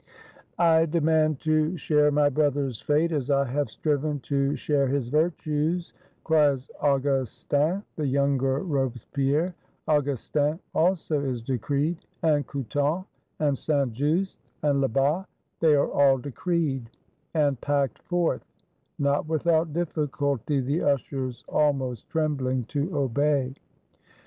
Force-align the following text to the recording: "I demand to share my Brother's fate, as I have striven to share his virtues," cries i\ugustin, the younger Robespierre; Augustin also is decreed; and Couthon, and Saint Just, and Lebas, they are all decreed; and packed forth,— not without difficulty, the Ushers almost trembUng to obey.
"I 0.57 0.87
demand 0.87 1.41
to 1.41 1.77
share 1.77 2.09
my 2.11 2.27
Brother's 2.29 2.81
fate, 2.81 3.11
as 3.11 3.29
I 3.29 3.45
have 3.45 3.69
striven 3.69 4.19
to 4.21 4.55
share 4.55 4.87
his 4.87 5.09
virtues," 5.09 5.93
cries 6.23 6.71
i\ugustin, 6.81 7.83
the 7.97 8.07
younger 8.07 8.57
Robespierre; 8.61 9.53
Augustin 9.87 10.59
also 10.73 11.21
is 11.23 11.39
decreed; 11.43 11.97
and 12.23 12.47
Couthon, 12.47 13.05
and 13.39 13.55
Saint 13.55 13.93
Just, 13.93 14.39
and 14.63 14.81
Lebas, 14.81 15.25
they 15.59 15.75
are 15.75 15.91
all 15.91 16.17
decreed; 16.17 16.89
and 17.35 17.61
packed 17.61 17.99
forth,— 18.01 18.43
not 19.07 19.27
without 19.27 19.71
difficulty, 19.71 20.61
the 20.61 20.81
Ushers 20.81 21.43
almost 21.47 22.09
trembUng 22.09 22.65
to 22.69 22.97
obey. 22.97 23.53